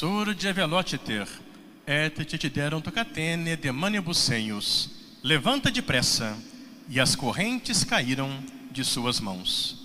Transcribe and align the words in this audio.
Surge 0.00 0.50
velociter, 0.54 1.28
et 1.86 2.24
titideram 2.24 2.80
tocatene 2.80 3.54
de 3.54 3.70
manibus 3.70 4.16
senhos. 4.16 4.88
Levanta 5.22 5.70
depressa, 5.70 6.38
e 6.88 6.98
as 6.98 7.14
correntes 7.14 7.84
caíram 7.84 8.42
de 8.70 8.82
suas 8.82 9.20
mãos. 9.20 9.76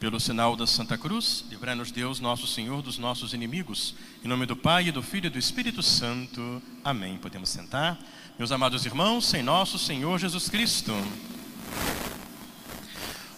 Pelo 0.00 0.18
sinal 0.18 0.56
da 0.56 0.66
Santa 0.66 0.98
Cruz, 0.98 1.44
livrai-nos 1.48 1.92
Deus, 1.92 2.18
nosso 2.18 2.44
Senhor, 2.44 2.82
dos 2.82 2.98
nossos 2.98 3.32
inimigos. 3.34 3.94
Em 4.24 4.26
nome 4.26 4.46
do 4.46 4.56
Pai, 4.56 4.88
e 4.88 4.90
do 4.90 5.00
Filho 5.00 5.28
e 5.28 5.30
do 5.30 5.38
Espírito 5.38 5.80
Santo. 5.80 6.60
Amém. 6.82 7.16
Podemos 7.16 7.48
sentar. 7.48 7.96
Meus 8.36 8.50
amados 8.50 8.84
irmãos, 8.84 9.32
em 9.32 9.44
nosso 9.44 9.78
Senhor 9.78 10.18
Jesus 10.18 10.48
Cristo. 10.48 10.92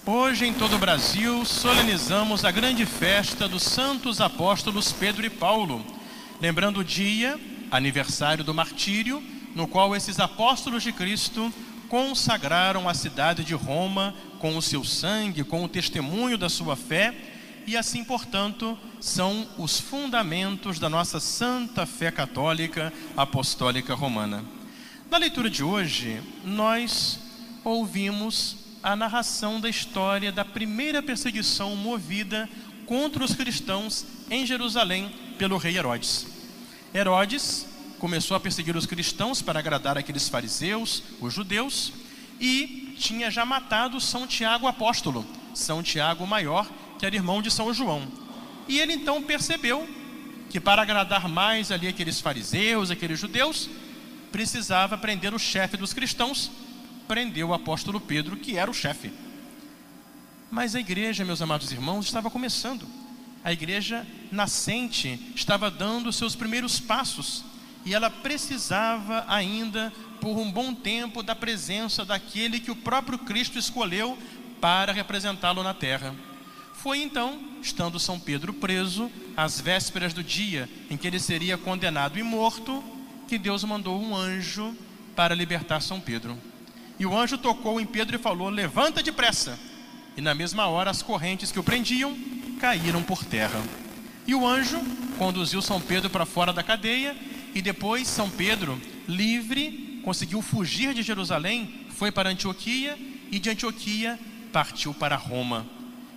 Hoje, 0.07 0.47
em 0.47 0.55
todo 0.55 0.77
o 0.77 0.79
Brasil, 0.79 1.45
solenizamos 1.45 2.47
a 2.47 2.51
grande 2.51 2.87
festa 2.87 3.47
dos 3.47 3.63
santos 3.63 4.23
apóstolos 4.23 4.91
Pedro 4.91 5.27
e 5.27 5.29
Paulo, 5.29 5.85
lembrando 6.41 6.81
o 6.81 6.85
dia, 6.85 7.39
aniversário 7.71 8.45
do 8.45 8.55
martírio, 8.55 9.23
no 9.55 9.67
qual 9.67 9.95
esses 9.97 10.21
apóstolos 10.21 10.83
de 10.83 10.93
Cristo 10.93 11.53
consagraram 11.89 12.89
a 12.89 12.95
cidade 12.95 13.43
de 13.43 13.55
Roma 13.55 14.15
com 14.39 14.57
o 14.57 14.63
seu 14.63 14.85
sangue, 14.85 15.43
com 15.43 15.65
o 15.65 15.69
testemunho 15.69 16.39
da 16.39 16.49
sua 16.49 16.77
fé, 16.77 17.15
e 17.67 17.77
assim, 17.77 18.05
portanto, 18.05 18.79
são 19.01 19.47
os 19.59 19.79
fundamentos 19.79 20.79
da 20.79 20.89
nossa 20.89 21.21
santa 21.21 21.85
fé 21.85 22.11
católica 22.11 22.93
apostólica 23.17 23.95
romana. 23.95 24.45
Na 25.11 25.19
leitura 25.19 25.51
de 25.51 25.63
hoje, 25.63 26.21
nós 26.45 27.19
ouvimos 27.65 28.57
a 28.83 28.95
narração 28.95 29.61
da 29.61 29.69
história 29.69 30.31
da 30.31 30.45
primeira 30.45 31.03
perseguição 31.03 31.75
movida 31.75 32.49
contra 32.87 33.25
os 33.25 33.35
cristãos 33.35 34.07
em 34.31 34.47
Jerusalém 34.47 35.11
pelo 35.39 35.57
rei 35.57 35.79
Herodes. 35.79 36.27
Herodes 36.93 37.67
começou 37.99 38.37
a 38.37 38.41
perseguir 38.41 38.77
os 38.77 38.87
cristãos 38.87 39.41
para 39.41 39.61
agradar 39.61 39.97
aqueles 39.97 40.29
fariseus, 40.29 41.03
os 41.21 41.33
judeus, 41.33 41.93
e 42.41 42.95
tinha 42.99 43.31
já 43.31 43.45
matado 43.45 44.01
São 44.01 44.27
Tiago 44.27 44.67
apóstolo, 44.67 45.25
São 45.55 45.83
Tiago 45.83 46.27
maior, 46.27 46.69
que 46.99 47.07
era 47.07 47.15
irmão 47.15 47.41
de 47.41 47.51
São 47.51 47.73
João. 47.73 48.07
E 48.67 48.79
ele 48.79 48.93
então 48.93 49.23
percebeu 49.23 49.89
que 50.51 50.59
para 50.59 50.83
agradar 50.83 51.29
mais 51.29 51.71
ali 51.71 51.87
aqueles 51.87 52.21
fariseus, 52.21 52.91
aqueles 52.91 53.19
judeus, 53.19 53.71
precisava 54.33 54.99
prender 54.99 55.33
o 55.33 55.39
chefe 55.39 55.77
dos 55.77 55.93
cristãos, 55.93 56.51
prendeu 57.07 57.49
o 57.49 57.55
apóstolo 57.55 58.01
Pedro, 58.01 58.37
que 58.37 58.57
era 58.57 58.71
o 58.71 58.75
chefe. 58.75 59.13
Mas 60.51 60.75
a 60.75 60.81
igreja, 60.81 61.25
meus 61.25 61.43
amados 61.43 61.71
irmãos, 61.71 62.07
estava 62.07 62.31
começando. 62.31 62.87
A 63.45 63.53
igreja 63.53 64.07
nascente 64.31 65.19
estava 65.35 65.71
dando 65.71 66.13
seus 66.13 66.35
primeiros 66.35 66.81
passos 66.81 67.45
e 67.85 67.95
ela 67.95 68.11
precisava 68.11 69.25
ainda, 69.29 69.93
por 70.21 70.37
um 70.37 70.51
bom 70.51 70.75
tempo, 70.75 71.23
da 71.23 71.35
presença 71.35 72.05
daquele 72.05 72.61
que 72.61 72.71
o 72.71 72.77
próprio 72.77 73.19
Cristo 73.19 73.59
escolheu 73.59 74.19
para 74.61 74.93
representá-lo 74.93 75.63
na 75.63 75.73
terra. 75.73 76.15
Foi 76.75 77.01
então, 77.01 77.41
estando 77.63 77.99
São 77.99 78.21
Pedro 78.21 78.53
preso, 78.53 79.11
às 79.37 79.61
vésperas 79.61 80.13
do 80.13 80.23
dia 80.23 80.69
em 80.91 80.97
que 80.97 81.07
ele 81.07 81.19
seria 81.19 81.57
condenado 81.57 82.19
e 82.19 82.23
morto, 82.23 82.83
que 83.27 83.39
Deus 83.39 83.65
mandou 83.65 84.01
um 84.01 84.15
anjo 84.15 84.77
para 85.17 85.35
libertar 85.35 85.81
São 85.81 86.01
Pedro. 86.01 86.37
E 86.99 87.07
o 87.07 87.17
anjo 87.17 87.39
tocou 87.39 87.81
em 87.81 87.87
Pedro 87.87 88.17
e 88.17 88.19
falou: 88.19 88.49
Levanta 88.49 89.03
depressa. 89.03 89.59
E 90.17 90.21
na 90.21 90.35
mesma 90.35 90.67
hora 90.67 90.91
as 90.91 91.03
correntes 91.03 91.53
que 91.53 91.59
o 91.61 91.65
prendiam 91.65 92.17
caíram 92.59 93.03
por 93.03 93.25
terra. 93.25 93.63
E 94.27 94.35
o 94.35 94.47
anjo 94.47 94.79
conduziu 95.17 95.63
São 95.63 95.81
Pedro 95.81 96.11
para 96.11 96.27
fora 96.27 96.53
da 96.53 96.63
cadeia 96.63 97.17
e 97.55 97.63
depois 97.63 98.07
São 98.07 98.29
Pedro, 98.29 98.81
livre, 99.07 100.01
conseguiu 100.05 100.43
fugir 100.43 100.93
de 100.93 101.03
Jerusalém, 101.03 101.87
foi 101.91 102.13
para 102.13 102.29
Antioquia 102.29 102.99
e 103.31 103.39
de 103.39 103.51
Antioquia 103.51 104.19
partiu 104.53 104.93
para 104.93 105.17
Roma. 105.17 105.67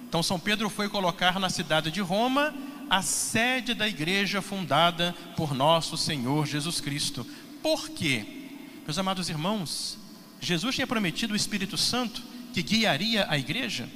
Então 0.08 0.22
São 0.22 0.40
Pedro 0.40 0.70
foi 0.70 0.90
colocar 0.90 1.40
na 1.40 1.50
cidade 1.50 1.90
de 1.90 2.02
Roma 2.02 2.54
a 2.90 3.02
sede 3.02 3.74
da 3.74 3.88
igreja 3.88 4.42
fundada 4.42 5.16
por 5.38 5.54
nosso 5.54 5.96
Senhor 5.96 6.46
Jesus 6.46 6.82
Cristo. 6.82 7.26
Por 7.64 7.90
quê? 7.90 8.26
Meus 8.86 8.98
amados 8.98 9.30
irmãos, 9.30 9.98
Jesus 10.42 10.76
tinha 10.76 10.88
prometido 10.88 11.34
o 11.34 11.38
Espírito 11.38 11.78
Santo 11.78 12.22
que 12.54 12.62
guiaria 12.62 13.26
a 13.30 13.38
igreja. 13.38 13.88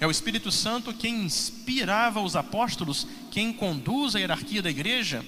É 0.00 0.06
o 0.06 0.10
Espírito 0.10 0.50
Santo 0.50 0.94
quem 0.94 1.24
inspirava 1.24 2.22
os 2.22 2.34
apóstolos, 2.34 3.06
quem 3.30 3.52
conduz 3.52 4.16
a 4.16 4.18
hierarquia 4.18 4.62
da 4.62 4.70
igreja. 4.70 5.22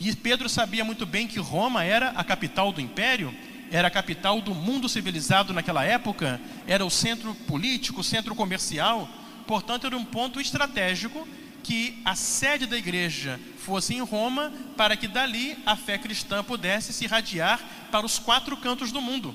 E 0.00 0.16
Pedro 0.16 0.48
sabia 0.48 0.82
muito 0.82 1.04
bem 1.04 1.28
que 1.28 1.38
Roma 1.38 1.84
era 1.84 2.08
a 2.08 2.24
capital 2.24 2.72
do 2.72 2.80
império, 2.80 3.34
era 3.70 3.88
a 3.88 3.90
capital 3.90 4.40
do 4.40 4.54
mundo 4.54 4.88
civilizado 4.88 5.52
naquela 5.52 5.84
época, 5.84 6.40
era 6.66 6.84
o 6.84 6.90
centro 6.90 7.34
político, 7.46 8.00
o 8.00 8.04
centro 8.04 8.34
comercial, 8.34 9.06
portanto, 9.46 9.86
era 9.86 9.96
um 9.96 10.04
ponto 10.04 10.40
estratégico 10.40 11.28
que 11.62 12.00
a 12.02 12.14
sede 12.14 12.64
da 12.64 12.78
igreja 12.78 13.38
fosse 13.58 13.92
em 13.92 14.00
Roma, 14.00 14.50
para 14.78 14.96
que 14.96 15.08
dali 15.08 15.58
a 15.66 15.76
fé 15.76 15.98
cristã 15.98 16.42
pudesse 16.42 16.90
se 16.90 17.04
irradiar 17.04 17.60
para 17.90 18.06
os 18.06 18.18
quatro 18.18 18.56
cantos 18.56 18.90
do 18.90 19.02
mundo. 19.02 19.34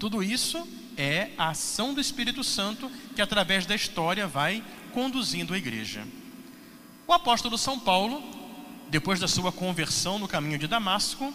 Tudo 0.00 0.20
isso 0.20 0.66
é 0.96 1.30
a 1.38 1.50
ação 1.50 1.94
do 1.94 2.00
Espírito 2.00 2.42
Santo 2.42 2.90
que, 3.14 3.22
através 3.22 3.66
da 3.66 3.76
história, 3.76 4.26
vai 4.26 4.64
conduzindo 4.92 5.54
a 5.54 5.58
igreja. 5.58 6.04
O 7.06 7.12
apóstolo 7.12 7.56
São 7.56 7.78
Paulo 7.78 8.40
depois 8.90 9.20
da 9.20 9.28
sua 9.28 9.52
conversão 9.52 10.18
no 10.18 10.26
caminho 10.26 10.58
de 10.58 10.66
Damasco, 10.66 11.32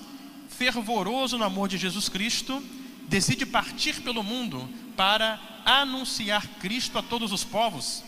fervoroso 0.49 1.37
no 1.37 1.45
amor 1.45 1.69
de 1.69 1.77
Jesus 1.77 2.09
Cristo, 2.09 2.61
decide 3.07 3.45
partir 3.45 4.01
pelo 4.01 4.21
mundo 4.21 4.69
para 4.95 5.39
anunciar 5.63 6.45
Cristo 6.59 6.97
a 6.97 7.01
todos 7.01 7.31
os 7.31 7.43
povos. 7.43 8.03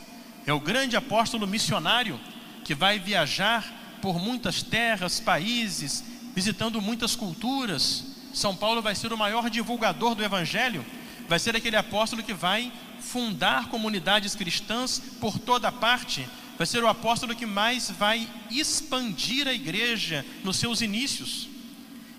É 0.46 0.52
o 0.52 0.60
grande 0.60 0.98
apóstolo 0.98 1.48
missionário 1.48 2.20
que 2.66 2.76
vai 2.76 3.00
viajar 3.00 4.00
por 4.02 4.20
muitas 4.20 4.62
terras, 4.62 5.20
países, 5.20 6.04
visitando 6.36 6.82
muitas 6.82 7.16
culturas. 7.16 8.17
São 8.38 8.56
Paulo 8.56 8.84
vai 8.84 8.94
ser 8.94 9.12
o 9.12 9.18
maior 9.18 9.50
divulgador 9.50 10.14
do 10.14 10.24
evangelho, 10.24 10.86
vai 11.28 11.40
ser 11.40 11.56
aquele 11.56 11.76
apóstolo 11.76 12.22
que 12.22 12.36
vai 12.36 12.72
fundar 13.00 13.68
comunidades 13.68 14.36
cristãs 14.36 15.02
por 15.20 15.40
toda 15.40 15.72
parte, 15.72 16.30
vai 16.56 16.68
ser 16.68 16.84
o 16.84 16.88
apóstolo 16.88 17.36
que 17.36 17.48
mais 17.48 17.90
vai 17.90 18.28
expandir 18.52 19.48
a 19.48 19.54
igreja 19.54 20.24
nos 20.44 20.58
seus 20.58 20.82
inícios. 20.82 21.50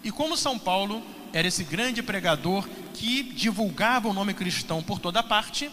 E 0.03 0.11
como 0.11 0.37
São 0.37 0.59
Paulo 0.59 1.05
era 1.33 1.47
esse 1.47 1.63
grande 1.63 2.03
pregador 2.03 2.69
que 2.95 3.23
divulgava 3.23 4.09
o 4.09 4.13
nome 4.13 4.35
cristão 4.35 4.83
por 4.83 4.99
toda 4.99 5.23
parte, 5.23 5.71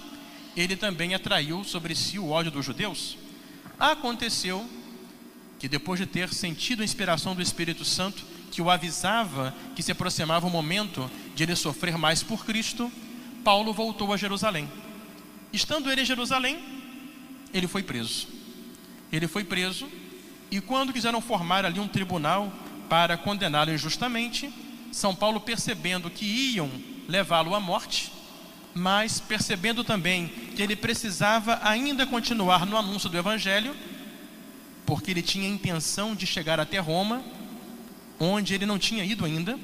ele 0.56 0.75
também 0.75 1.15
atraiu 1.15 1.63
sobre 1.63 1.95
si 1.95 2.19
o 2.19 2.30
ódio 2.30 2.51
dos 2.51 2.63
judeus. 2.63 3.18
Aconteceu 3.80 4.69
que 5.57 5.68
depois 5.68 6.00
de 6.00 6.06
ter 6.06 6.31
sentido 6.31 6.81
a 6.81 6.86
inspiração 6.86 7.33
do 7.33 7.42
Espírito 7.42 7.83
Santo, 7.83 8.34
que 8.56 8.62
o 8.62 8.72
avisava 8.72 9.54
que 9.75 9.84
se 9.84 9.92
aproximava 9.92 10.48
o 10.48 10.50
momento 10.50 11.12
de 11.36 11.44
ele 11.44 11.56
sofrer 11.56 11.98
mais 11.98 12.24
por 12.24 12.46
Cristo, 12.46 12.92
Paulo 13.44 13.74
voltou 13.74 14.13
a 14.13 14.18
Jerusalém. 14.18 14.69
Estando 15.52 15.92
ele 15.92 16.02
em 16.02 16.06
Jerusalém, 16.06 16.63
ele 17.54 17.68
foi 17.68 17.84
preso 17.84 18.36
ele 19.12 19.28
foi 19.28 19.44
preso 19.44 19.88
e 20.52 20.60
quando 20.62 20.94
quiseram 20.94 21.22
formar 21.22 21.66
ali 21.66 21.80
um 21.80 21.88
tribunal 21.88 22.52
para 22.90 23.18
condená-lo 23.18 23.74
injustamente, 23.74 24.52
São 24.92 25.16
Paulo 25.16 25.40
percebendo 25.40 26.10
que 26.10 26.25
iam 26.25 26.69
levá-lo 27.07 27.56
à 27.56 27.60
morte, 27.60 28.12
mas 28.74 29.19
percebendo 29.19 29.84
também 29.84 30.28
que 30.56 30.62
ele 30.62 30.75
precisava 30.75 31.60
ainda 31.63 32.06
continuar 32.06 32.66
no 32.66 32.78
anúncio 32.78 33.10
do 33.10 33.18
evangelho, 33.18 33.75
porque 34.86 35.12
ele 35.12 35.22
tinha 35.22 35.48
a 35.48 35.52
intenção 35.52 36.13
de 36.13 36.28
chegar 36.28 36.60
até 36.60 36.78
Roma, 36.78 37.24
onde 38.19 38.53
ele 38.53 38.65
não 38.65 38.79
tinha 38.79 39.03
ido 39.03 39.25
ainda. 39.25 39.57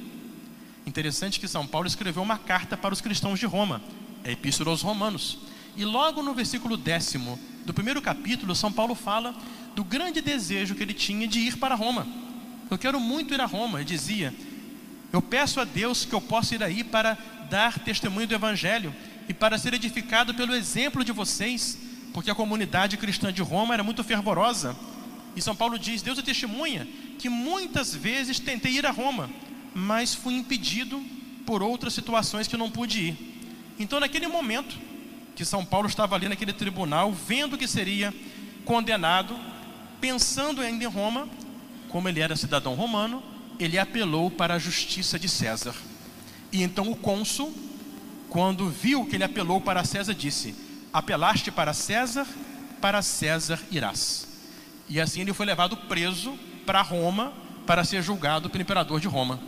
Interessante 0.86 1.39
que 1.39 1.48
São 1.48 1.65
Paulo 1.65 1.88
escreveu 1.88 2.24
uma 2.24 2.38
carta 2.38 2.75
para 2.75 2.94
os 2.94 3.01
cristãos 3.01 3.39
de 3.39 3.45
Roma, 3.45 3.81
a 4.25 4.31
Epístola 4.31 4.71
aos 4.71 4.81
Romanos. 4.81 5.39
E 5.77 5.86
logo 5.86 6.21
no 6.21 6.33
versículo 6.33 6.75
décimo 6.75 7.39
do 7.65 7.74
primeiro 7.74 8.01
capítulo, 8.01 8.56
São 8.56 8.71
Paulo 8.71 8.95
fala 8.95 9.36
do 9.75 9.83
grande 9.83 10.21
desejo 10.21 10.75
que 10.75 10.83
ele 10.83 10.94
tinha 10.94 11.27
de 11.27 11.39
ir 11.39 11.57
para 11.57 11.75
Roma. 11.75 12.07
Eu 12.69 12.77
quero 12.77 13.00
muito 13.00 13.33
ir 13.33 13.42
a 13.42 13.45
Roma, 13.45 13.80
ele 13.80 13.86
dizia. 13.86 14.33
Eu 15.13 15.21
peço 15.21 15.59
a 15.59 15.65
Deus 15.65 16.06
que 16.06 16.13
eu 16.13 16.21
possa 16.21 16.56
ir 16.56 16.63
aí 16.63 16.83
para 16.83 17.18
dar 17.50 17.80
testemunho 17.80 18.27
do 18.27 18.33
Evangelho 18.33 18.94
e 19.27 19.33
para 19.33 19.57
ser 19.57 19.74
edificado 19.74 20.33
pelo 20.33 20.56
exemplo 20.56 21.04
de 21.04 21.12
vocês, 21.12 21.77
porque 22.13 22.31
a 22.31 22.36
comunidade 22.36 22.97
cristã 22.97 23.31
de 23.31 23.42
Roma 23.42 23.74
era 23.74 23.83
muito 23.83 24.04
fervorosa. 24.04 24.75
E 25.36 25.42
São 25.42 25.56
Paulo 25.56 25.77
diz: 25.77 26.01
Deus 26.01 26.18
é 26.18 26.21
testemunha 26.21 26.88
que 27.21 27.29
muitas 27.29 27.94
vezes 27.94 28.39
tentei 28.39 28.71
ir 28.71 28.85
a 28.85 28.89
Roma, 28.89 29.29
mas 29.75 30.15
fui 30.15 30.33
impedido 30.33 31.00
por 31.45 31.62
outras 31.62 31.94
situações 31.94 32.47
que 32.47 32.57
não 32.57 32.71
pude 32.71 33.00
ir. 33.00 33.73
Então, 33.77 34.00
naquele 34.00 34.27
momento, 34.27 34.75
que 35.35 35.45
São 35.45 35.63
Paulo 35.63 35.88
estava 35.88 36.15
ali 36.15 36.27
naquele 36.27 36.51
tribunal, 36.51 37.12
vendo 37.13 37.59
que 37.59 37.68
seria 37.68 38.12
condenado, 38.65 39.39
pensando 40.00 40.62
ainda 40.62 40.83
em 40.83 40.88
Roma, 40.88 41.29
como 41.89 42.09
ele 42.09 42.21
era 42.21 42.35
cidadão 42.35 42.73
romano, 42.73 43.21
ele 43.59 43.77
apelou 43.77 44.31
para 44.31 44.56
a 44.56 44.59
justiça 44.59 45.19
de 45.19 45.29
César. 45.29 45.75
E 46.51 46.63
então 46.63 46.89
o 46.89 46.95
cônsul, 46.95 47.53
quando 48.29 48.68
viu 48.68 49.06
que 49.06 49.15
ele 49.15 49.23
apelou 49.23 49.62
para 49.62 49.83
César, 49.83 50.15
disse: 50.15 50.56
Apelaste 50.91 51.51
para 51.51 51.71
César, 51.71 52.25
para 52.81 53.03
César 53.03 53.59
irás. 53.69 54.27
E 54.89 55.00
assim 55.00 55.21
ele 55.21 55.33
foi 55.33 55.45
levado 55.45 55.77
preso 55.77 56.35
para 56.66 56.81
Roma 56.81 57.34
para 57.66 57.84
ser 57.84 58.02
julgado 58.02 58.50
pelo 58.50 58.62
imperador 58.62 59.00
de 59.00 59.08
Roma. 59.08 59.40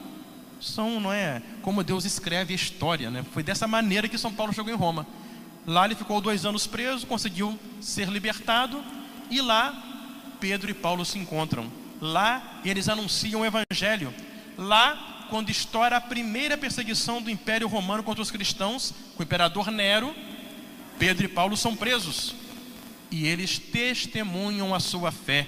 São, 0.59 0.99
não 0.99 1.11
é, 1.11 1.41
como 1.61 1.83
Deus 1.83 2.05
escreve 2.05 2.53
a 2.53 2.55
história, 2.55 3.09
né? 3.09 3.25
Foi 3.31 3.43
dessa 3.43 3.67
maneira 3.67 4.07
que 4.07 4.17
São 4.17 4.31
Paulo 4.31 4.53
chegou 4.53 4.71
em 4.71 4.77
Roma. 4.77 5.05
Lá 5.65 5.85
ele 5.85 5.95
ficou 5.95 6.21
dois 6.21 6.45
anos 6.45 6.67
preso, 6.67 7.07
conseguiu 7.07 7.57
ser 7.81 8.07
libertado 8.07 8.83
e 9.29 9.41
lá 9.41 9.73
Pedro 10.39 10.69
e 10.69 10.73
Paulo 10.73 11.05
se 11.05 11.17
encontram. 11.17 11.71
Lá 11.99 12.59
eles 12.63 12.89
anunciam 12.89 13.41
o 13.41 13.45
evangelho. 13.45 14.13
Lá, 14.57 15.25
quando 15.29 15.49
estoura 15.49 15.97
a 15.97 16.01
primeira 16.01 16.57
perseguição 16.57 17.21
do 17.21 17.29
Império 17.29 17.67
Romano 17.67 18.03
contra 18.03 18.21
os 18.21 18.31
cristãos, 18.31 18.93
com 19.15 19.23
o 19.23 19.25
imperador 19.25 19.71
Nero, 19.71 20.13
Pedro 20.99 21.25
e 21.25 21.29
Paulo 21.29 21.57
são 21.57 21.75
presos 21.75 22.35
e 23.13 23.27
eles 23.27 23.59
testemunham 23.59 24.73
a 24.73 24.79
sua 24.79 25.11
fé. 25.11 25.47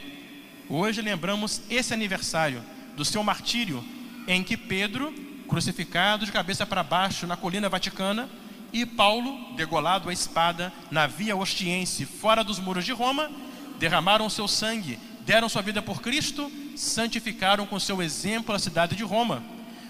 Hoje 0.67 1.01
lembramos 1.01 1.61
esse 1.69 1.93
aniversário 1.93 2.63
do 2.95 3.05
seu 3.05 3.23
martírio, 3.23 3.83
em 4.27 4.43
que 4.43 4.57
Pedro, 4.57 5.13
crucificado 5.47 6.25
de 6.25 6.31
cabeça 6.31 6.65
para 6.65 6.81
baixo 6.81 7.27
na 7.27 7.37
colina 7.37 7.69
vaticana, 7.69 8.27
e 8.73 8.85
Paulo, 8.85 9.53
degolado 9.55 10.09
a 10.09 10.13
espada 10.13 10.73
na 10.89 11.05
via 11.05 11.35
ostiense, 11.35 12.05
fora 12.05 12.43
dos 12.43 12.59
muros 12.59 12.83
de 12.83 12.91
Roma, 12.91 13.29
derramaram 13.77 14.29
seu 14.29 14.47
sangue, 14.47 14.99
deram 15.21 15.47
sua 15.47 15.61
vida 15.61 15.81
por 15.81 16.01
Cristo, 16.01 16.51
santificaram 16.75 17.65
com 17.67 17.79
seu 17.79 18.01
exemplo 18.01 18.53
a 18.53 18.59
cidade 18.59 18.95
de 18.95 19.03
Roma. 19.03 19.43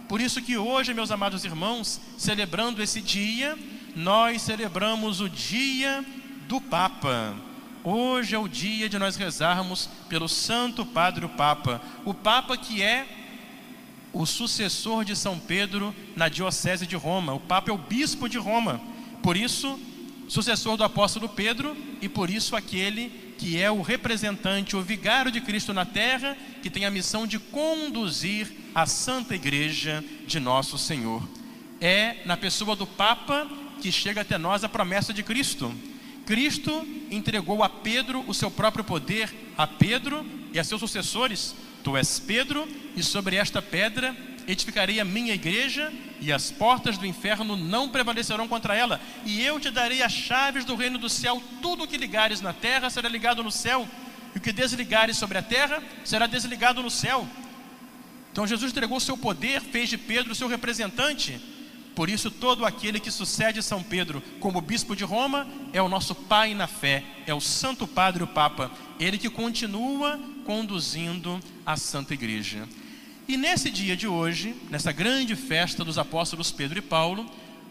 Por 0.10 0.20
isso 0.20 0.42
que 0.42 0.58
hoje, 0.58 0.94
meus 0.94 1.10
amados 1.10 1.46
irmãos, 1.46 2.02
celebrando 2.18 2.84
esse 2.84 3.02
dia, 3.02 3.58
nós 3.96 4.42
celebramos 4.42 5.22
o 5.22 5.30
dia 5.30 6.06
do 6.48 6.60
Papa. 6.60 7.36
Hoje 7.88 8.34
é 8.34 8.40
o 8.40 8.48
dia 8.48 8.90
de 8.90 8.98
nós 8.98 9.16
rezarmos 9.16 9.88
pelo 10.10 10.28
Santo 10.28 10.84
Padre 10.84 11.24
o 11.24 11.30
Papa, 11.30 11.80
o 12.04 12.16
Papa 12.16 12.58
que 12.58 12.82
é 12.82 13.06
o 14.12 14.26
sucessor 14.26 15.06
de 15.06 15.16
São 15.16 15.38
Pedro 15.38 15.94
na 16.16 16.28
Diocese 16.28 16.88
de 16.88 16.96
Roma. 16.96 17.36
O 17.36 17.40
Papa 17.40 17.70
é 17.70 17.74
o 17.74 17.78
bispo 17.78 18.28
de 18.28 18.40
Roma, 18.40 18.82
por 19.22 19.38
isso, 19.38 19.80
sucessor 20.28 20.78
do 20.78 20.84
apóstolo 20.84 21.30
Pedro 21.30 21.78
e 22.02 22.10
por 22.10 22.32
isso 22.32 22.56
aquele 22.56 23.36
que 23.38 23.62
é 23.62 23.70
o 23.70 23.84
representante, 23.84 24.76
o 24.76 24.82
vigário 24.82 25.32
de 25.32 25.40
Cristo 25.40 25.72
na 25.72 25.86
terra, 25.86 26.36
que 26.64 26.72
tem 26.72 26.86
a 26.86 26.92
missão 26.92 27.28
de 27.28 27.38
conduzir 27.38 28.52
a 28.74 28.88
Santa 28.88 29.36
Igreja 29.36 30.04
de 30.26 30.40
Nosso 30.40 30.76
Senhor. 30.80 31.22
É 31.80 32.24
na 32.26 32.36
pessoa 32.36 32.76
do 32.76 32.88
Papa 32.88 33.48
que 33.80 33.92
chega 33.92 34.22
até 34.22 34.40
nós 34.40 34.64
a 34.64 34.70
promessa 34.70 35.14
de 35.14 35.22
Cristo. 35.22 35.72
Cristo 36.26 36.95
entregou 37.12 37.64
a 37.64 37.70
Pedro 37.70 38.24
o 38.28 38.34
seu 38.34 38.50
próprio 38.50 38.84
poder, 38.84 39.34
a 39.58 39.66
Pedro 39.66 40.26
e 40.54 40.60
a 40.60 40.64
seus 40.64 40.80
sucessores. 40.80 41.56
Tu 41.84 41.96
és 41.96 42.20
Pedro, 42.20 42.68
e 42.96 43.04
sobre 43.04 43.36
esta 43.36 43.62
pedra 43.62 44.16
edificarei 44.48 45.00
a 45.00 45.06
minha 45.06 45.34
igreja, 45.34 45.92
e 46.22 46.32
as 46.32 46.52
portas 46.52 46.98
do 46.98 47.06
inferno 47.06 47.56
não 47.56 47.90
prevalecerão 47.90 48.48
contra 48.48 48.76
ela. 48.76 49.00
E 49.26 49.42
eu 49.42 49.60
te 49.60 49.70
darei 49.70 50.02
as 50.02 50.12
chaves 50.12 50.66
do 50.66 50.76
reino 50.76 50.98
do 50.98 51.10
céu. 51.10 51.42
Tudo 51.62 51.84
o 51.84 51.88
que 51.88 51.98
ligares 51.98 52.42
na 52.42 52.54
terra 52.54 52.90
será 52.90 53.10
ligado 53.10 53.44
no 53.44 53.52
céu, 53.52 53.88
e 54.34 54.38
o 54.38 54.42
que 54.42 54.52
desligares 54.52 55.18
sobre 55.18 55.38
a 55.38 55.42
terra 55.42 55.82
será 56.04 56.28
desligado 56.28 56.82
no 56.82 56.90
céu. 56.90 57.28
Então 58.32 58.46
Jesus 58.46 58.72
entregou 58.72 58.98
o 58.98 59.02
seu 59.02 59.18
poder, 59.18 59.62
fez 59.62 59.90
de 59.90 59.98
Pedro 59.98 60.34
o 60.34 60.36
seu 60.36 60.48
representante. 60.48 61.40
Por 61.96 62.10
isso, 62.10 62.30
todo 62.30 62.66
aquele 62.66 63.00
que 63.00 63.10
sucede 63.10 63.64
São 63.64 63.82
Pedro 63.82 64.22
como 64.42 64.60
bispo 64.60 64.96
de 64.96 65.06
Roma 65.06 65.48
é 65.72 65.82
o 65.82 65.88
nosso 65.88 66.14
pai 66.14 66.54
na 66.54 66.68
fé, 66.68 67.04
é 67.26 67.34
o 67.34 67.40
Santo 67.40 67.88
Padre, 67.88 68.22
o 68.22 68.28
Papa, 68.28 68.70
ele 69.00 69.18
que 69.18 69.30
continua 69.30 70.20
conduzindo 70.46 71.40
a 71.66 71.78
Santa 71.78 72.14
Igreja. 72.14 72.68
E 73.28 73.38
nesse 73.38 73.72
dia 73.72 73.96
de 73.96 74.08
hoje, 74.08 74.56
nessa 74.70 74.92
grande 74.92 75.36
festa 75.36 75.84
dos 75.86 75.98
apóstolos 75.98 76.52
Pedro 76.52 76.78
e 76.78 76.82
Paulo, 76.82 77.26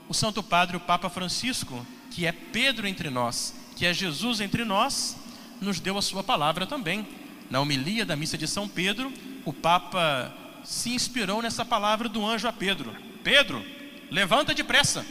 o 0.09 0.15
Santo 0.15 0.43
Padre, 0.43 0.77
o 0.77 0.81
Papa 0.81 1.11
Francisco, 1.11 1.87
que 2.11 2.27
é 2.27 2.33
Pedro 2.33 2.87
entre 2.87 3.11
nós, 3.11 3.55
que 3.77 3.85
é 3.85 3.93
Jesus 3.93 4.41
entre 4.41 4.65
nós, 4.65 5.17
nos 5.61 5.81
deu 5.81 5.99
a 5.99 6.03
sua 6.03 6.25
palavra 6.25 6.67
também. 6.67 7.07
Na 7.51 7.61
homilia 7.61 8.07
da 8.07 8.17
missa 8.17 8.39
de 8.39 8.49
São 8.49 8.67
Pedro, 8.67 9.13
o 9.45 9.53
Papa 9.53 10.35
se 10.65 10.91
inspirou 10.91 11.43
nessa 11.43 11.65
palavra 11.65 12.09
do 12.09 12.25
anjo 12.27 12.49
a 12.49 12.53
Pedro: 12.53 12.93
Pedro, 13.23 13.65
levanta 14.11 14.55
depressa. 14.55 15.05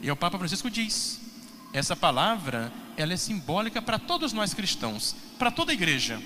E 0.00 0.10
o 0.10 0.16
Papa 0.16 0.38
Francisco 0.38 0.70
diz: 0.70 1.20
essa 1.72 1.94
palavra 1.94 2.72
ela 2.96 3.12
é 3.12 3.16
simbólica 3.16 3.80
para 3.80 3.98
todos 3.98 4.32
nós 4.32 4.52
cristãos, 4.52 5.14
para 5.38 5.50
toda 5.50 5.72
a 5.72 5.74
igreja. 5.74 6.20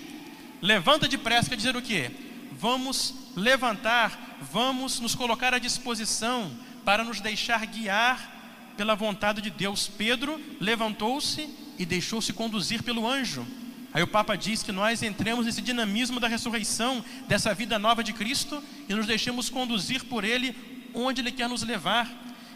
Levanta 0.62 1.08
depressa 1.08 1.50
quer 1.50 1.56
dizer 1.56 1.76
o 1.76 1.82
quê? 1.82 2.10
Vamos 2.52 3.14
levantar, 3.36 4.38
vamos 4.52 5.00
nos 5.00 5.14
colocar 5.14 5.52
à 5.52 5.58
disposição 5.58 6.50
para 6.84 7.04
nos 7.04 7.20
deixar 7.20 7.64
guiar 7.66 8.72
pela 8.76 8.94
vontade 8.94 9.40
de 9.40 9.50
Deus. 9.50 9.88
Pedro 9.88 10.40
levantou-se 10.60 11.48
e 11.78 11.84
deixou-se 11.84 12.32
conduzir 12.32 12.82
pelo 12.82 13.06
anjo. 13.06 13.46
Aí 13.92 14.02
o 14.02 14.08
Papa 14.08 14.36
diz 14.36 14.62
que 14.62 14.72
nós 14.72 15.02
entremos 15.02 15.46
nesse 15.46 15.62
dinamismo 15.62 16.18
da 16.18 16.26
ressurreição, 16.26 17.04
dessa 17.28 17.54
vida 17.54 17.78
nova 17.78 18.02
de 18.02 18.12
Cristo 18.12 18.62
e 18.88 18.94
nos 18.94 19.06
deixemos 19.06 19.48
conduzir 19.48 20.04
por 20.04 20.24
Ele 20.24 20.52
onde 20.94 21.20
Ele 21.20 21.32
quer 21.32 21.48
nos 21.48 21.62
levar, 21.62 22.08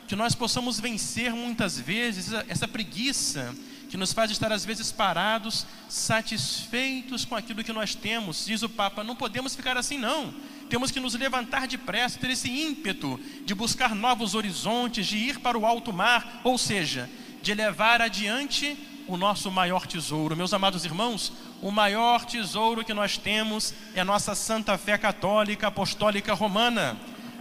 que 0.07 0.16
nós 0.16 0.35
possamos 0.35 0.80
vencer 0.80 1.33
muitas 1.33 1.78
vezes 1.78 2.33
essa, 2.49 2.66
preguiça 2.66 3.54
que 3.90 3.97
nos 3.97 4.12
faz 4.12 4.30
estar 4.30 4.50
às 4.52 4.64
vezes 4.64 4.90
parados, 4.90 5.66
satisfeitos 5.88 7.25
com 7.25 7.35
aquilo 7.35 7.62
que 7.64 7.73
nós 7.73 7.95
temos. 7.95 8.47
Diz 8.47 8.62
o 8.62 8.68
Papa, 8.68 9.04
não 9.04 9.16
podemos 9.16 9.54
ficar 9.54 9.76
assim 9.76 9.99
não. 9.99 10.33
Temos 10.68 10.90
que 10.90 11.00
nos 11.00 11.14
levantar 11.14 11.66
depressa, 11.66 12.18
ter 12.18 12.30
esse 12.30 12.50
ímpeto 12.50 13.21
de 13.45 13.54
buscar 13.54 13.95
novos 13.95 14.35
horizontes, 14.35 15.07
de 15.07 15.16
ir 15.16 15.40
para 15.40 15.59
o 15.59 15.66
alto 15.66 15.92
mar, 15.92 16.40
ou 16.45 16.57
seja, 16.57 17.09
de 17.42 17.54
levar 17.54 18.00
adiante 18.00 18.76
o 19.07 19.16
nosso 19.16 19.50
maior 19.50 19.87
tesouro. 19.87 20.37
Meus 20.37 20.52
amados 20.52 20.85
irmãos, 20.85 21.33
o 21.62 21.71
maior 21.71 22.25
tesouro 22.26 22.85
que 22.85 22.92
nós 22.92 23.16
temos 23.16 23.75
é 23.95 24.00
a 24.00 24.04
nossa 24.04 24.35
santa 24.35 24.76
fé 24.76 24.99
católica 24.99 25.68
apostólica 25.68 26.35
romana. 26.35 26.97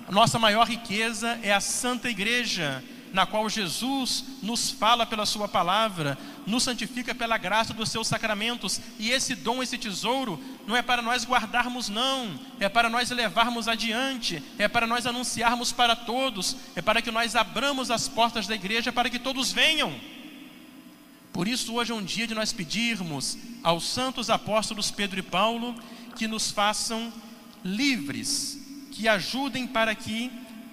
A 0.07 0.11
nossa 0.11 0.39
maior 0.39 0.65
riqueza 0.65 1.37
é 1.43 1.53
a 1.53 1.59
Santa 1.59 2.09
Igreja, 2.09 2.81
na 3.11 3.25
qual 3.25 3.49
Jesus 3.49 4.23
nos 4.41 4.71
fala 4.71 5.05
pela 5.05 5.25
Sua 5.25 5.49
palavra, 5.49 6.17
nos 6.45 6.63
santifica 6.63 7.13
pela 7.13 7.37
graça 7.37 7.73
dos 7.73 7.89
seus 7.89 8.07
sacramentos. 8.07 8.79
E 8.97 9.11
esse 9.11 9.35
dom, 9.35 9.61
esse 9.61 9.77
tesouro, 9.77 10.41
não 10.65 10.77
é 10.77 10.81
para 10.81 11.01
nós 11.01 11.25
guardarmos, 11.25 11.89
não, 11.89 12.39
é 12.57 12.69
para 12.69 12.89
nós 12.89 13.09
levarmos 13.09 13.67
adiante, 13.67 14.41
é 14.57 14.69
para 14.69 14.87
nós 14.87 15.05
anunciarmos 15.05 15.73
para 15.73 15.93
todos, 15.93 16.55
é 16.73 16.81
para 16.81 17.01
que 17.01 17.11
nós 17.11 17.35
abramos 17.35 17.91
as 17.91 18.07
portas 18.07 18.47
da 18.47 18.55
igreja 18.55 18.93
para 18.93 19.09
que 19.09 19.19
todos 19.19 19.51
venham. 19.51 19.93
Por 21.33 21.49
isso, 21.49 21.73
hoje 21.73 21.91
é 21.91 21.95
um 21.95 22.03
dia 22.03 22.25
de 22.25 22.33
nós 22.33 22.53
pedirmos 22.53 23.37
aos 23.61 23.85
santos 23.85 24.29
apóstolos 24.29 24.89
Pedro 24.89 25.19
e 25.19 25.23
Paulo 25.23 25.75
que 26.15 26.29
nos 26.29 26.49
façam 26.49 27.11
livres 27.61 28.66
que 28.97 29.07
ajudem 29.07 29.67
para 29.67 29.93
que 29.93 30.31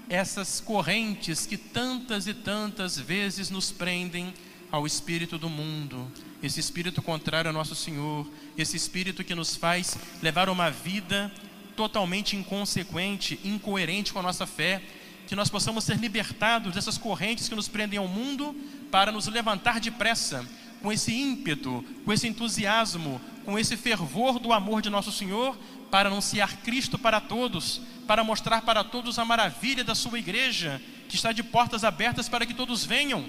essas 0.08 0.58
correntes 0.58 1.44
que 1.44 1.58
tantas 1.58 2.26
e 2.26 2.32
tantas 2.32 2.98
vezes 2.98 3.50
nos 3.50 3.70
prendem 3.70 4.32
ao 4.72 4.86
espírito 4.86 5.36
do 5.36 5.50
mundo, 5.50 6.10
esse 6.42 6.58
espírito 6.58 7.02
contrário 7.02 7.50
ao 7.50 7.54
nosso 7.54 7.74
Senhor, 7.74 8.26
esse 8.56 8.78
espírito 8.78 9.22
que 9.22 9.34
nos 9.34 9.54
faz 9.54 9.98
levar 10.22 10.48
uma 10.48 10.70
vida 10.70 11.30
totalmente 11.76 12.34
inconsequente, 12.34 13.38
incoerente 13.44 14.10
com 14.10 14.20
a 14.20 14.22
nossa 14.22 14.46
fé, 14.46 14.82
que 15.26 15.36
nós 15.36 15.50
possamos 15.50 15.84
ser 15.84 15.98
libertados 15.98 16.74
dessas 16.74 16.96
correntes 16.96 17.46
que 17.46 17.54
nos 17.54 17.68
prendem 17.68 17.98
ao 17.98 18.08
mundo 18.08 18.56
para 18.90 19.12
nos 19.12 19.26
levantar 19.26 19.80
depressa 19.80 20.48
com 20.80 20.90
esse 20.90 21.12
ímpeto, 21.12 21.84
com 22.06 22.12
esse 22.12 22.26
entusiasmo, 22.26 23.20
com 23.44 23.58
esse 23.58 23.76
fervor 23.76 24.38
do 24.38 24.52
amor 24.52 24.80
de 24.80 24.90
nosso 24.90 25.12
Senhor 25.12 25.56
para 25.90 26.08
anunciar 26.08 26.56
Cristo 26.58 26.98
para 26.98 27.20
todos, 27.20 27.80
para 28.06 28.24
mostrar 28.24 28.62
para 28.62 28.82
todos 28.82 29.18
a 29.18 29.24
maravilha 29.24 29.84
da 29.84 29.94
sua 29.94 30.18
igreja, 30.18 30.80
que 31.08 31.16
está 31.16 31.32
de 31.32 31.42
portas 31.42 31.84
abertas 31.84 32.28
para 32.28 32.46
que 32.46 32.54
todos 32.54 32.84
venham. 32.84 33.24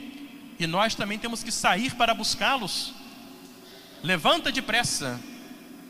E 0.57 0.65
nós 0.65 0.95
também 0.95 1.19
temos 1.19 1.43
que 1.43 1.51
sair 1.51 1.93
para 1.95 2.13
buscá-los. 2.13 2.93
Levanta 4.01 4.51
depressa, 4.51 5.19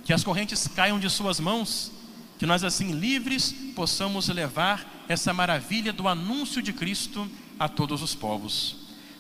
que 0.03 0.13
as 0.13 0.23
correntes 0.23 0.67
caiam 0.67 0.99
de 0.99 1.09
suas 1.09 1.39
mãos, 1.39 1.91
que 2.37 2.45
nós 2.45 2.63
assim 2.63 2.91
livres 2.91 3.53
possamos 3.75 4.27
levar 4.27 5.05
essa 5.07 5.33
maravilha 5.33 5.93
do 5.93 6.07
anúncio 6.07 6.61
de 6.61 6.73
Cristo 6.73 7.29
a 7.59 7.69
todos 7.69 8.01
os 8.01 8.13
povos. 8.13 8.75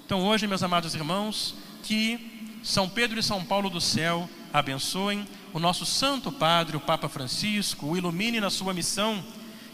Então 0.05 0.21
hoje, 0.21 0.47
meus 0.47 0.63
amados 0.63 0.93
irmãos, 0.93 1.55
que 1.83 2.59
São 2.63 2.89
Pedro 2.89 3.19
e 3.19 3.23
São 3.23 3.43
Paulo 3.43 3.69
do 3.69 3.81
céu 3.81 4.29
abençoem 4.55 5.27
o 5.51 5.59
nosso 5.59 5.85
Santo 5.85 6.31
Padre, 6.31 6.77
o 6.77 6.79
Papa 6.79 7.09
Francisco, 7.09 7.87
o 7.87 7.97
ilumine 7.97 8.39
na 8.39 8.49
sua 8.49 8.73
missão, 8.73 9.21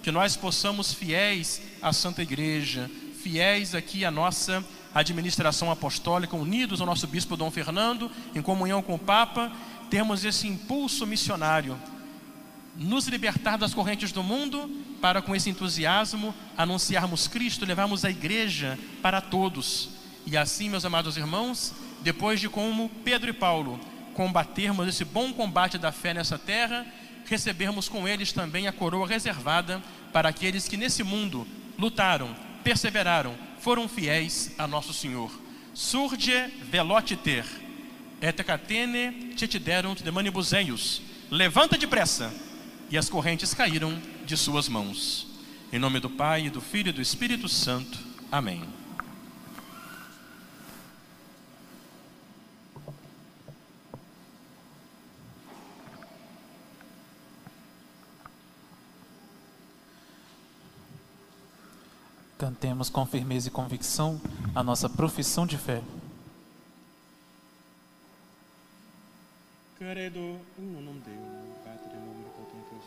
que 0.01 0.11
nós 0.11 0.35
possamos 0.35 0.91
fiéis 0.91 1.61
à 1.83 1.93
Santa 1.93 2.23
Igreja, 2.23 2.89
fiéis 3.21 3.75
aqui 3.75 4.03
à 4.03 4.09
nossa 4.09 4.65
administração 4.91 5.69
apostólica, 5.69 6.35
unidos 6.35 6.81
ao 6.81 6.87
nosso 6.87 7.05
Bispo 7.05 7.37
Dom 7.37 7.51
Fernando, 7.51 8.09
em 8.33 8.41
comunhão 8.41 8.81
com 8.81 8.95
o 8.95 8.99
Papa, 8.99 9.51
termos 9.91 10.25
esse 10.25 10.47
impulso 10.47 11.05
missionário, 11.05 11.77
nos 12.75 13.07
libertar 13.07 13.57
das 13.57 13.75
correntes 13.75 14.11
do 14.11 14.23
mundo, 14.23 14.67
para 14.99 15.21
com 15.21 15.35
esse 15.35 15.49
entusiasmo 15.51 16.33
anunciarmos 16.57 17.27
Cristo, 17.27 17.65
levarmos 17.65 18.03
a 18.03 18.09
igreja 18.09 18.79
para 18.99 19.21
todos. 19.21 19.89
E 20.25 20.35
assim, 20.35 20.69
meus 20.69 20.85
amados 20.85 21.17
irmãos, 21.17 21.71
depois 22.01 22.39
de 22.39 22.49
como 22.49 22.89
Pedro 23.03 23.29
e 23.29 23.33
Paulo 23.33 23.79
combatermos 24.13 24.87
esse 24.87 25.05
bom 25.05 25.33
combate 25.33 25.77
da 25.77 25.91
fé 25.91 26.13
nessa 26.13 26.37
terra, 26.37 26.85
recebermos 27.25 27.87
com 27.87 28.07
eles 28.07 28.31
também 28.31 28.67
a 28.67 28.71
coroa 28.71 29.07
reservada 29.07 29.81
para 30.11 30.29
aqueles 30.29 30.67
que 30.67 30.77
nesse 30.77 31.03
mundo 31.03 31.47
lutaram, 31.77 32.35
perseveraram, 32.63 33.35
foram 33.59 33.87
fiéis 33.87 34.51
a 34.57 34.67
nosso 34.67 34.93
Senhor. 34.93 35.31
Surge 35.73 36.33
velotiter, 36.69 37.45
et 38.21 38.43
catene 38.43 39.33
tetiderunt 39.35 40.03
de 40.03 40.11
manibuseius. 40.11 41.01
Levanta 41.29 41.77
depressa. 41.77 42.31
E 42.89 42.97
as 42.97 43.09
correntes 43.09 43.53
caíram 43.53 43.99
de 44.25 44.37
suas 44.37 44.67
mãos. 44.67 45.27
Em 45.71 45.79
nome 45.79 45.99
do 45.99 46.09
Pai, 46.09 46.49
do 46.49 46.59
Filho 46.61 46.89
e 46.89 46.93
do 46.93 47.01
Espírito 47.01 47.47
Santo. 47.47 47.97
Amém. 48.31 48.80
Cantemos 62.41 62.89
com 62.89 63.05
firmeza 63.05 63.47
e 63.49 63.51
convicção 63.51 64.19
a 64.55 64.63
nossa 64.63 64.89
profissão 64.89 65.45
de 65.45 65.59
fé. 65.59 65.83
Credo 69.77 70.39
in 70.57 70.75
unum 70.75 70.99
Deum, 71.05 71.53
Patrem 71.63 72.01
omnipotentem, 72.01 72.79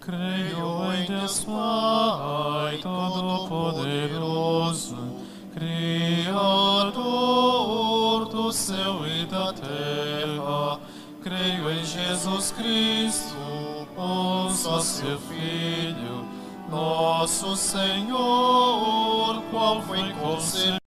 Creio 0.00 0.92
em 0.92 1.06
Deus 1.06 1.42
Pai 1.42 2.78
Todo-Poderoso, 2.80 4.96
Criador 5.52 6.28
do 8.28 8.52
céu 8.52 9.04
e 9.04 9.26
da 9.26 9.52
terra. 9.52 10.78
Creio 11.24 11.72
em 11.72 11.84
Jesus 11.84 12.52
Cristo, 12.52 13.34
o 13.96 14.48
só 14.52 14.78
seu 14.78 15.18
Filho, 15.18 16.25
nosso 16.68 17.56
Senhor, 17.56 19.42
qual 19.50 19.80
foi 19.82 20.12
concebido 20.14 20.66